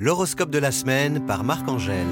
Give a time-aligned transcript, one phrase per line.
[0.00, 2.06] L'horoscope de la semaine par Marc-Angèle.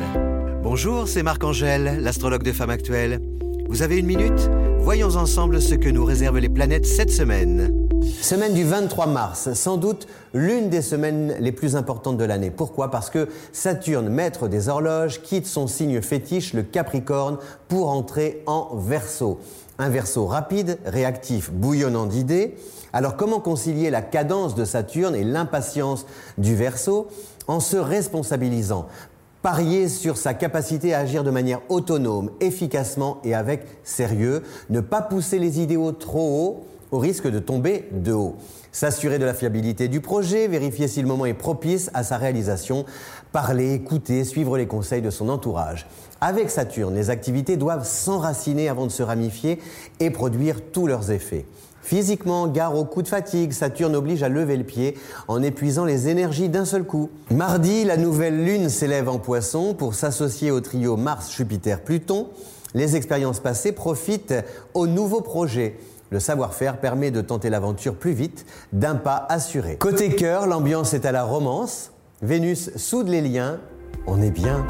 [0.61, 3.21] Bonjour, c'est Marc-Angèle, l'astrologue de Femme Actuelle.
[3.69, 4.51] Vous avez une minute?
[4.87, 7.89] Voyons ensemble ce que nous réservent les planètes cette semaine.
[8.23, 12.53] Semaine du 23 mars, sans doute l'une des semaines les plus importantes de l'année.
[12.53, 12.89] Pourquoi?
[12.89, 18.77] Parce que Saturne, maître des horloges, quitte son signe fétiche, le Capricorne, pour entrer en
[18.77, 19.41] Verseau.
[19.79, 22.55] Un Verseau rapide, réactif, bouillonnant d'idées.
[22.93, 26.07] Alors comment concilier la cadence de Saturne et l'impatience
[26.39, 27.09] du Verseau?
[27.49, 28.87] En se responsabilisant.
[29.47, 34.43] Parier sur sa capacité à agir de manière autonome, efficacement et avec sérieux.
[34.71, 38.35] Ne pas pousser les idéaux trop haut au risque de tomber de haut.
[38.73, 42.87] S'assurer de la fiabilité du projet, vérifier si le moment est propice à sa réalisation,
[43.31, 45.87] parler, écouter, suivre les conseils de son entourage.
[46.21, 49.61] Avec Saturne, les activités doivent s'enraciner avant de se ramifier
[50.01, 51.47] et produire tous leurs effets.
[51.87, 56.09] Physiquement, gare au coup de fatigue, Saturne oblige à lever le pied en épuisant les
[56.09, 57.11] énergies d'un seul coup.
[57.31, 62.27] Mardi, la nouvelle lune s'élève en poisson pour s'associer au trio Mars-Jupiter-Pluton.
[62.75, 64.35] Les expériences passées profitent
[64.75, 65.79] aux nouveaux projets.
[66.11, 69.77] Le savoir-faire permet de tenter l'aventure plus vite, d'un pas assuré.
[69.77, 71.93] Côté cœur, l'ambiance est à la romance.
[72.21, 73.61] Vénus soude les liens.
[74.09, 74.67] On est bien.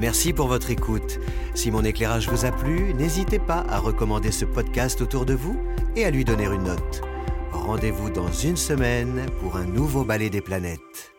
[0.00, 1.20] Merci pour votre écoute.
[1.54, 5.60] Si mon éclairage vous a plu, n'hésitez pas à recommander ce podcast autour de vous
[5.94, 7.02] et à lui donner une note.
[7.52, 11.12] Rendez-vous dans une semaine pour un nouveau ballet des planètes.